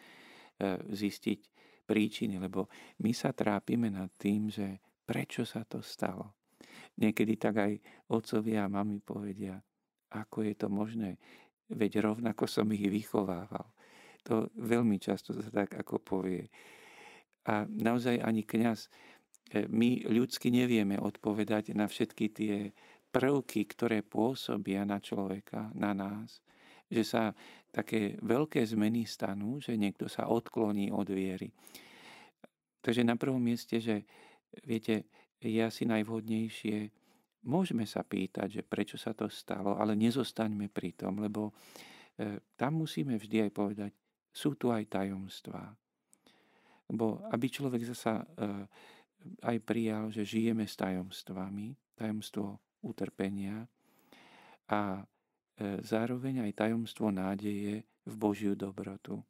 [0.88, 1.40] zistiť
[1.82, 2.70] príčiny, lebo
[3.02, 6.38] my sa trápime nad tým, že prečo sa to stalo.
[6.96, 7.72] Niekedy tak aj
[8.12, 9.58] otcovia a mami povedia,
[10.12, 11.16] ako je to možné,
[11.72, 13.64] veď rovnako som ich vychovával.
[14.28, 16.46] To veľmi často sa tak ako povie.
[17.48, 22.70] A naozaj ani kňaz, e, my ľudsky nevieme odpovedať na všetky tie
[23.10, 26.38] prvky, ktoré pôsobia na človeka, na nás.
[26.92, 27.33] Že sa
[27.72, 31.48] také veľké zmeny stanú, že niekto sa odkloní od viery.
[32.85, 34.05] Takže na prvom mieste, že
[34.68, 35.09] viete,
[35.40, 36.92] je asi najvhodnejšie,
[37.48, 41.50] môžeme sa pýtať, že prečo sa to stalo, ale nezostaňme pri tom, lebo
[42.20, 43.92] e, tam musíme vždy aj povedať,
[44.33, 45.72] sú tu aj tajomstvá.
[46.92, 48.68] Lebo aby človek zasa eh,
[49.48, 53.62] aj prijal, že žijeme s tajomstvami, tajomstvo utrpenia
[54.66, 55.00] a
[55.60, 59.20] zároveň aj tajomstvo nádeje v Božiu dobrotu.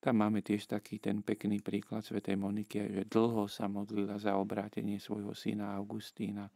[0.00, 4.96] Tam máme tiež taký ten pekný príklad svätej Moniky, že dlho sa modlila za obrátenie
[4.96, 6.48] svojho syna Augustína.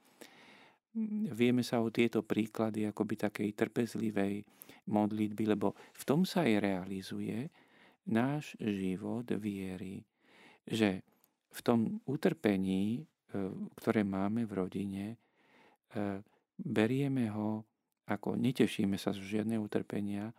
[1.35, 4.47] Vieme sa o tieto príklady akoby takej trpezlivej
[4.89, 7.49] modlitby, lebo v tom sa aj realizuje
[8.09, 10.05] náš život viery,
[10.65, 11.01] že
[11.55, 13.03] v tom utrpení, e,
[13.81, 15.17] ktoré máme v rodine, e,
[16.59, 17.65] berieme ho
[18.05, 20.33] ako netešíme sa z žiadneho utrpenia,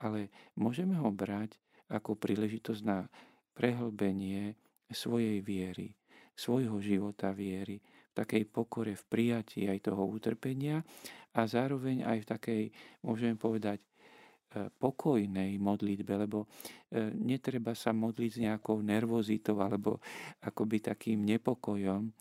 [0.00, 1.56] ale môžeme ho brať
[1.88, 3.08] ako príležitosť na
[3.56, 4.52] prehlbenie
[4.92, 5.96] svojej viery,
[6.36, 10.84] svojho života viery, v takej pokore, v prijatí aj toho utrpenia
[11.32, 12.62] a zároveň aj v takej,
[13.04, 20.00] môžeme povedať, e, pokojnej modlitbe, lebo e, netreba sa modliť s nejakou nervozitou alebo
[20.44, 22.12] akoby takým nepokojom,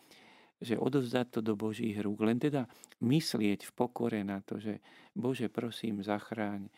[0.62, 2.68] že odovzdať to do Božích rúk, len teda
[3.04, 4.80] myslieť v pokore na to, že
[5.12, 6.72] Bože, prosím, zachráň e,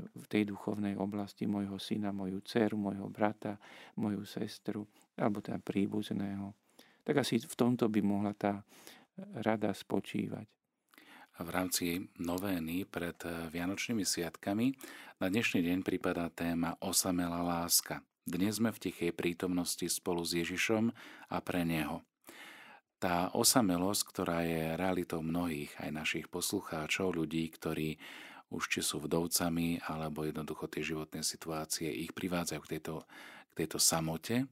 [0.00, 3.58] v tej duchovnej oblasti môjho syna, moju dceru, môjho brata,
[3.98, 4.86] moju sestru,
[5.18, 6.54] alebo teda príbuzného.
[7.02, 8.62] Tak asi v tomto by mohla tá
[9.42, 10.60] rada spočívať
[11.40, 14.76] v rámci novény pred eh, Vianočnými sviatkami
[15.24, 18.04] na dnešný deň pripadá téma Osamelá láska.
[18.28, 20.92] Dnes sme v tichej prítomnosti spolu s Ježišom
[21.32, 22.04] a pre Neho.
[23.00, 27.96] Tá osamelosť, ktorá je realitou mnohých aj našich poslucháčov, ľudí, ktorí
[28.52, 33.08] už či sú vdovcami, alebo jednoducho tie životné situácie ich privádzajú k tejto,
[33.50, 34.44] k tejto samote,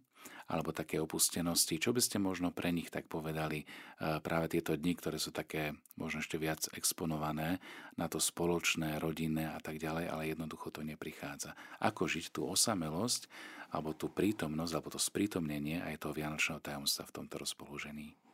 [0.49, 1.77] alebo také opustenosti.
[1.77, 5.77] Čo by ste možno pre nich tak povedali eh, práve tieto dni, ktoré sú také
[6.01, 7.61] možno ešte viac exponované
[8.01, 11.53] na to spoločné, rodinné a tak ďalej, ale jednoducho to neprichádza.
[11.85, 13.29] Ako žiť tú osamelosť,
[13.77, 18.28] alebo tú prítomnosť, alebo to sprítomnenie aj toho Vianočného tajomstva v tomto rozpoložení?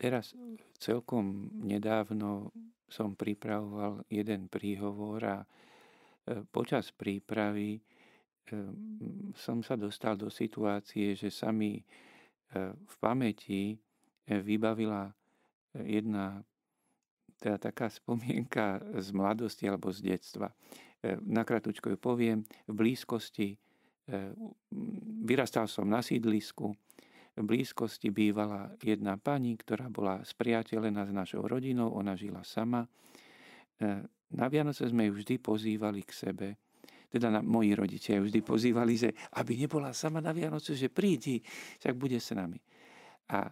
[0.00, 0.32] Teraz
[0.80, 2.48] celkom nedávno
[2.88, 7.84] som pripravoval jeden príhovor a eh, počas prípravy
[8.50, 11.82] Ehm, som sa dostal do situácie, že sa mi e,
[12.74, 13.76] v pamäti e,
[14.42, 15.12] vybavila e,
[16.00, 16.42] jedna
[17.38, 20.50] teda taká spomienka z mladosti alebo z detstva.
[21.24, 23.56] Nakratučko ju poviem, v blízkosti,
[25.24, 26.76] vyrastal som na sídlisku,
[27.36, 32.84] v blízkosti bývala jedna pani, ktorá bola spriateľená s našou rodinou, ona žila sama.
[34.30, 36.48] Na Vianoce sme ju vždy pozývali k sebe
[37.10, 41.42] teda na, moji rodičia vždy pozývali, že aby nebola sama na Vianoce, že prídi,
[41.82, 42.62] však bude s nami.
[43.34, 43.50] A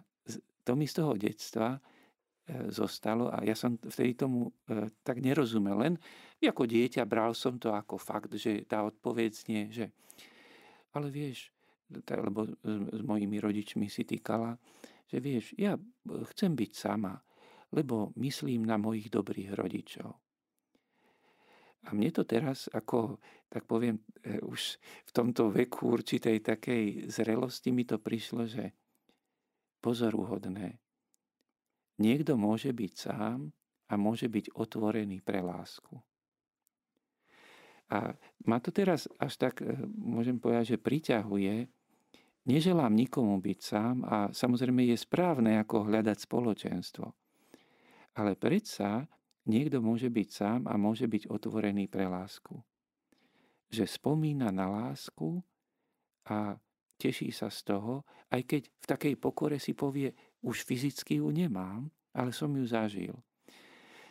[0.63, 1.79] to mi z toho detstva e,
[2.71, 5.75] zostalo a ja som vtedy tomu e, tak nerozumel.
[5.75, 5.93] Len
[6.39, 9.91] ako dieťa bral som to ako fakt, že tá odpoveď znie, že
[10.95, 11.51] ale vieš,
[11.91, 12.45] lebo
[12.93, 14.57] s mojimi rodičmi si týkala,
[15.09, 15.73] že vieš, ja
[16.33, 17.17] chcem byť sama,
[17.73, 20.13] lebo myslím na mojich dobrých rodičov.
[21.87, 23.17] A mne to teraz, ako
[23.49, 24.77] tak poviem, e, už
[25.09, 28.75] v tomto veku určitej takej zrelosti mi to prišlo, že
[29.81, 30.77] pozoruhodné.
[32.03, 33.49] Niekto môže byť sám
[33.89, 35.97] a môže byť otvorený pre lásku.
[37.89, 38.13] A
[38.45, 41.65] ma to teraz až tak, e, môžem povedať, že priťahuje.
[42.47, 47.07] Neželám nikomu byť sám a samozrejme je správne, ako hľadať spoločenstvo.
[48.15, 49.09] Ale predsa
[49.49, 52.53] Niekto môže byť sám a môže byť otvorený pre lásku.
[53.73, 55.41] Že spomína na lásku
[56.29, 56.53] a
[57.01, 60.13] teší sa z toho, aj keď v takej pokore si povie,
[60.45, 63.17] už fyzicky ju nemám, ale som ju zažil.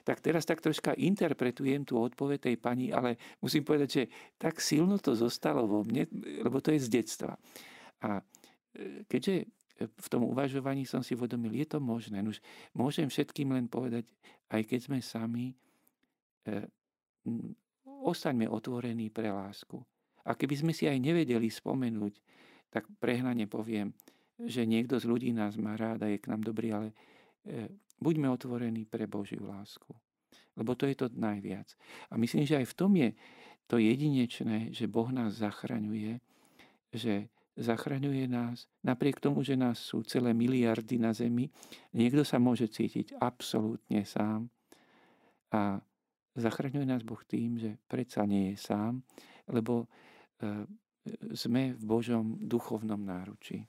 [0.03, 4.05] Tak teraz tak troška interpretujem tú odpoveď tej pani, ale musím povedať, že
[4.41, 6.09] tak silno to zostalo vo mne,
[6.43, 7.39] lebo to je z detstva.
[8.05, 8.23] A
[8.75, 12.19] e, keďže v tom uvažovaní som si uvedomil, je to možné.
[12.27, 12.43] Už
[12.75, 14.11] môžem všetkým len povedať,
[14.51, 15.55] aj keď sme sami,
[16.43, 16.67] e,
[18.03, 19.79] ostaňme otvorení pre lásku.
[20.27, 22.15] A keby sme si aj nevedeli spomenúť,
[22.75, 23.95] tak prehnane poviem,
[24.39, 26.89] že niekto z ľudí nás má rád a je k nám dobrý, ale
[27.47, 27.71] e,
[28.03, 29.95] buďme otvorení pre Božiu lásku.
[30.59, 31.71] lebo to je to najviac.
[32.11, 33.15] A myslím, že aj v tom je
[33.71, 36.19] to jedinečné, že Boh nás zachraňuje,
[36.91, 41.51] že zachraňuje nás, napriek tomu, že nás sú celé miliardy na zemi,
[41.91, 44.47] niekto sa môže cítiť absolútne sám
[45.51, 45.83] a
[46.39, 49.03] zachraňuje nás Boh tým, že predsa nie je sám,
[49.51, 49.91] lebo
[50.39, 50.67] e,
[51.35, 53.67] sme v Božom duchovnom náručí.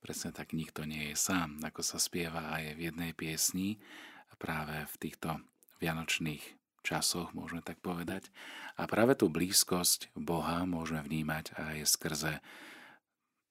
[0.00, 3.76] Presne tak, nikto nie je sám, ako sa spieva aj v jednej piesni
[4.40, 5.44] práve v týchto
[5.82, 6.40] vianočných
[6.80, 8.32] časoch, môžeme tak povedať.
[8.80, 12.40] A práve tú blízkosť Boha môžeme vnímať aj skrze,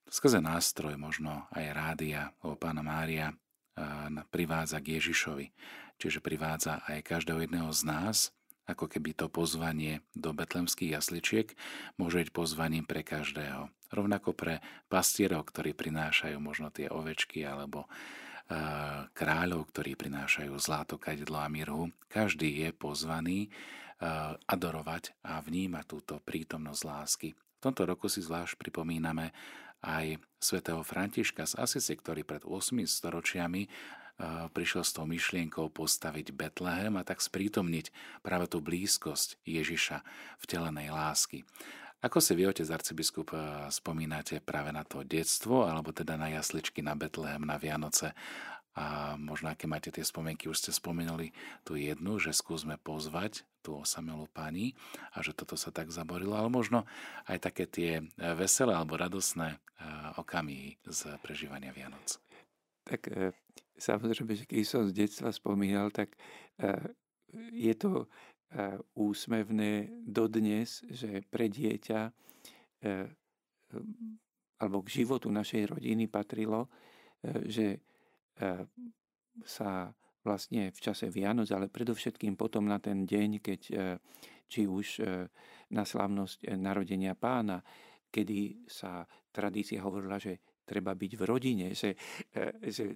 [0.10, 3.32] skrze nástroj, možno aj rádia, o Pána Mária
[4.34, 5.54] privádza k Ježišovi.
[6.02, 8.18] Čiže privádza aj každého jedného z nás,
[8.70, 11.58] ako keby to pozvanie do betlemských jasličiek
[11.98, 13.72] môže byť pozvaním pre každého.
[13.90, 17.90] Rovnako pre pastierov, ktorí prinášajú možno tie ovečky alebo
[19.14, 21.90] kráľov, ktorí prinášajú zlato, kadidlo a mirhu.
[22.10, 23.50] Každý je pozvaný
[24.46, 27.30] adorovať a vnímať túto prítomnosť lásky.
[27.34, 29.36] V tomto roku si zvlášť pripomíname
[29.84, 33.68] aj svätého Františka z Asisi, ktorý pred 8 storočiami
[34.52, 40.04] prišiel s tou myšlienkou postaviť Betlehem a tak sprítomniť práve tú blízkosť Ježiša
[40.44, 41.48] vtelenej lásky.
[42.00, 46.80] Ako si vy, otec arcibiskup, eh, spomínate práve na to detstvo, alebo teda na jasličky
[46.80, 48.16] na Betlehem, na Vianoce?
[48.78, 51.34] A možno, aké máte tie spomienky, už ste spomenuli
[51.66, 54.78] tú jednu, že skúsme pozvať tú osamelú pani
[55.12, 56.88] a že toto sa tak zaborilo, ale možno
[57.28, 59.60] aj také tie eh, veselé alebo radosné eh,
[60.16, 62.22] okamihy z prežívania Vianoc.
[62.88, 63.06] Tak
[63.78, 66.18] samozrejme, že keď som z detstva spomínal, tak
[67.54, 68.10] je to
[68.98, 72.12] úsmevné dodnes, že pre dieťa e,
[74.60, 76.70] alebo k životu našej rodiny patrilo, e,
[77.46, 77.80] že e,
[79.44, 79.92] sa
[80.24, 83.62] vlastne v čase Vianoc, ale predovšetkým potom na ten deň, keď
[84.50, 85.04] či už
[85.72, 87.62] na slávnosť narodenia pána,
[88.10, 91.98] kedy sa tradícia hovorila, že treba byť v rodine, že,
[92.62, 92.94] že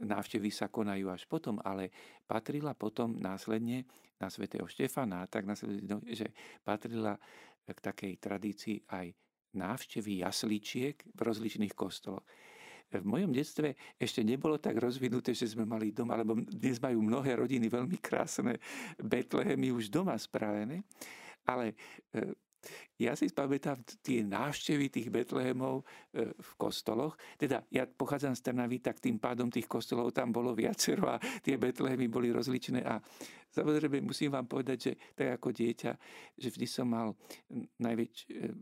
[0.00, 1.92] návštevy sa konajú až potom, ale
[2.24, 3.84] patrila potom následne
[4.16, 5.52] na svätého Štefana, tak na
[5.84, 6.32] no, že
[6.64, 7.20] patrila
[7.68, 9.12] k takej tradícii aj
[9.52, 12.24] návštevy jasličiek v rozličných kostoloch.
[13.00, 17.40] V mojom detstve ešte nebolo tak rozvinuté, že sme mali doma, lebo dnes majú mnohé
[17.40, 18.60] rodiny veľmi krásne
[19.00, 20.84] Betlehemy už doma spravené,
[21.46, 21.72] ale
[22.12, 22.36] e,
[23.02, 25.82] ja si pamätám tie návštevy tých Betlehemov
[26.14, 27.18] e, v kostoloch.
[27.34, 31.58] Teda ja pochádzam z Trnavy, tak tým pádom tých kostolov tam bolo viacero a tie
[31.58, 32.86] Betlehemy boli rozličné.
[32.86, 33.02] A
[33.50, 35.92] samozrejme musím vám povedať, že tak ako dieťa,
[36.38, 37.18] že vždy som mal
[37.82, 38.54] najväč, e,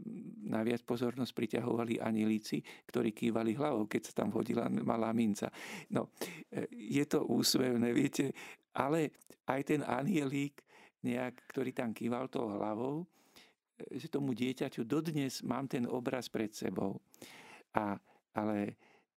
[0.48, 5.52] najviac pozornosť priťahovali anilíci, ktorí kývali hlavou, keď sa tam hodila malá minca.
[5.92, 6.16] No,
[6.48, 8.32] e, je to úsmevné, viete,
[8.72, 9.12] ale
[9.44, 10.64] aj ten anielík,
[11.00, 13.08] nejak, ktorý tam kýval tou hlavou,
[14.10, 17.00] tomu dieťaťu dodnes mám ten obraz pred sebou.
[17.76, 17.94] A,
[18.34, 18.76] ale,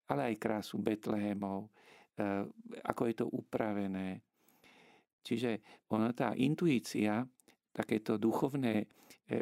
[0.10, 2.48] ale aj krásu Betlehemov, e,
[2.86, 4.22] ako je to upravené.
[5.24, 7.24] Čiže ona tá intuícia,
[7.74, 8.86] takéto duchovné,
[9.26, 9.38] e,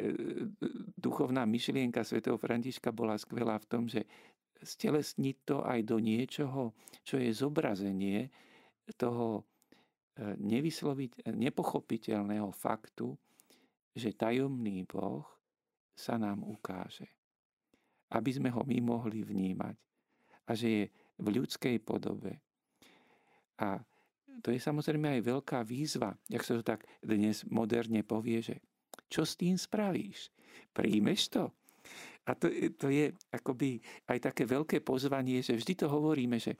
[0.96, 4.06] duchovná myšlienka svätého Františka bola skvelá v tom, že
[4.62, 8.30] stelesniť to aj do niečoho, čo je zobrazenie
[8.94, 9.42] toho e,
[10.38, 13.10] nevysloviť, nepochopiteľného faktu,
[13.92, 15.24] že tajomný Boh
[15.92, 17.08] sa nám ukáže.
[18.12, 19.76] Aby sme ho my mohli vnímať.
[20.48, 20.84] A že je
[21.20, 22.40] v ľudskej podobe.
[23.60, 23.78] A
[24.40, 28.56] to je samozrejme aj veľká výzva, jak sa to tak dnes moderne povie, že
[29.12, 30.32] čo s tým spravíš?
[30.72, 31.52] Príjmeš to?
[32.24, 36.56] A to, to je akoby aj také veľké pozvanie, že vždy to hovoríme, že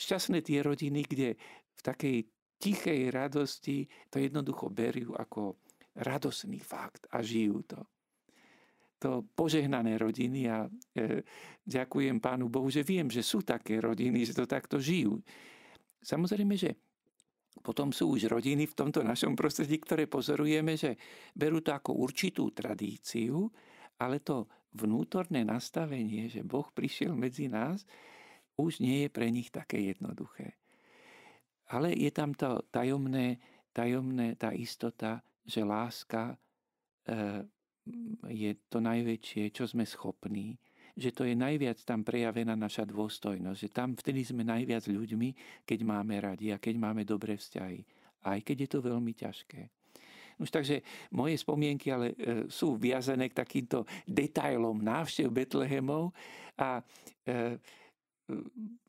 [0.00, 1.28] šťastné tie rodiny, kde
[1.72, 2.16] v takej
[2.56, 5.60] tichej radosti to jednoducho berú ako
[5.96, 7.80] radosný fakt a žijú to.
[9.02, 11.26] To požehnané rodiny a e,
[11.66, 15.18] ďakujem Pánu Bohu, že viem, že sú také rodiny, že to takto žijú.
[15.98, 16.78] Samozrejme, že
[17.60, 20.96] potom sú už rodiny v tomto našom prostredí, ktoré pozorujeme, že
[21.36, 23.50] berú to ako určitú tradíciu,
[24.00, 27.84] ale to vnútorné nastavenie, že Boh prišiel medzi nás,
[28.56, 30.56] už nie je pre nich také jednoduché.
[31.72, 33.40] Ale je tam to tajomné,
[33.72, 36.36] tajomné, tá istota, že láska
[37.08, 37.42] eh,
[38.30, 40.54] je to najväčšie, čo sme schopní,
[40.94, 45.78] že to je najviac tam prejavená naša dôstojnosť, že tam vtedy sme najviac ľuďmi, keď
[45.82, 47.80] máme radi a keď máme dobré vzťahy,
[48.28, 49.60] aj keď je to veľmi ťažké.
[50.38, 50.80] Už takže
[51.12, 56.12] moje spomienky ale e, sú viazané k takýmto detailom návštev Betlehemov
[56.60, 56.80] a
[57.26, 57.58] e,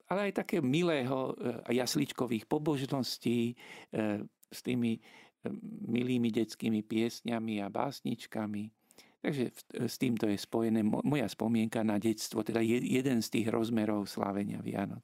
[0.08, 1.34] ale aj také milého
[1.74, 3.58] jasličkových pobožností
[4.54, 5.02] s tými
[5.88, 8.72] milými detskými piesňami a básničkami.
[9.24, 9.44] Takže
[9.88, 15.04] s týmto je spojené moja spomienka na detstvo, teda jeden z tých rozmerov slávenia Vianoc.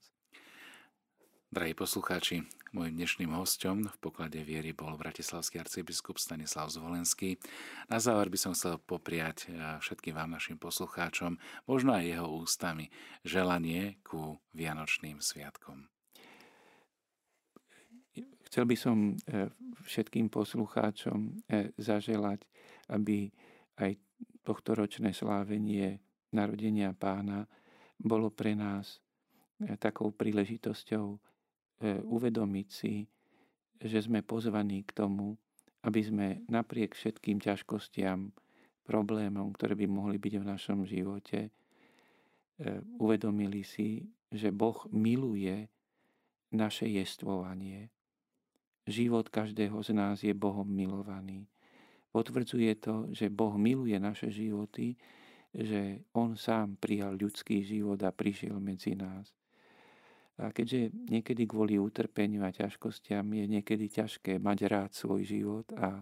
[1.50, 2.46] Drahí poslucháči,
[2.78, 7.42] môjim dnešným hostom v poklade viery bol bratislavský arcibiskup Stanislav Zvolenský.
[7.90, 9.50] Na záver by som chcel popriať
[9.82, 12.94] všetkým vám, našim poslucháčom, možno aj jeho ústami,
[13.26, 15.90] želanie ku Vianočným sviatkom.
[18.50, 19.46] Chcel by som e,
[19.86, 22.50] všetkým poslucháčom e, zaželať,
[22.90, 23.30] aby
[23.78, 23.94] aj
[24.42, 26.02] tohto ročné slávenie
[26.34, 27.46] narodenia pána
[28.02, 28.98] bolo pre nás
[29.62, 31.30] e, takou príležitosťou
[32.12, 33.08] uvedomiť si,
[33.80, 35.40] že sme pozvaní k tomu,
[35.88, 38.36] aby sme napriek všetkým ťažkostiam,
[38.84, 41.56] problémom, ktoré by mohli byť v našom živote,
[43.00, 45.72] uvedomili si, že Boh miluje
[46.52, 47.88] naše jestvovanie.
[48.90, 51.46] Život každého z nás je Bohom milovaný.
[52.10, 54.98] Potvrdzuje to, že Boh miluje naše životy,
[55.54, 59.30] že On sám prijal ľudský život a prišiel medzi nás.
[60.42, 66.02] A keďže niekedy kvôli utrpeniu a ťažkostiam je niekedy ťažké mať rád svoj život a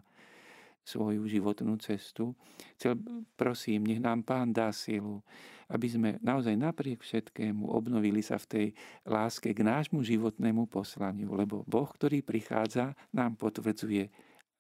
[0.88, 2.31] svoju životnú cestu,
[2.79, 2.95] chcel,
[3.35, 5.19] prosím, nech nám Pán dá silu,
[5.67, 8.67] aby sme naozaj napriek všetkému obnovili sa v tej
[9.03, 14.07] láske k nášmu životnému poslaniu, lebo Boh, ktorý prichádza, nám potvrdzuje,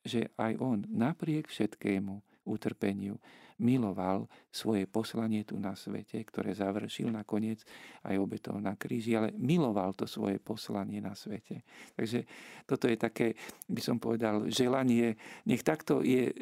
[0.03, 3.19] že aj On napriek všetkému utrpeniu
[3.57, 7.65] miloval svoje poslanie tu na svete, ktoré završil nakoniec
[8.05, 11.65] aj obetou na kríži, ale miloval to svoje poslanie na svete.
[11.97, 12.23] Takže
[12.69, 13.33] toto je také,
[13.65, 15.17] by som povedal, želanie,
[15.49, 16.35] nech takto je e,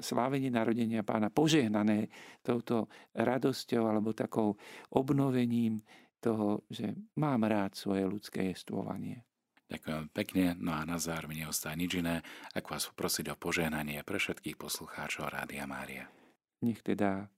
[0.00, 2.08] slávenie narodenia pána požehnané
[2.40, 4.56] touto radosťou alebo takou
[4.96, 5.84] obnovením
[6.22, 9.26] toho, že mám rád svoje ľudské jestvovanie.
[9.72, 12.20] Ďakujem pekne, no a na záver mi neostá nič iné,
[12.52, 16.12] ako vás poprosiť o požehnanie pre všetkých poslucháčov Rádia Mária.
[16.60, 17.32] Nech teda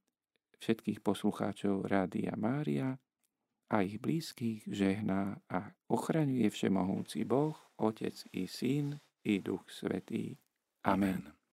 [0.59, 2.99] všetkých poslucháčov Rádia Mária
[3.71, 10.35] a ich blízkych žehná a ochraňuje všemohúci Boh, Otec i Syn i Duch Svetý.
[10.83, 11.23] Amen.
[11.23, 11.35] Amen.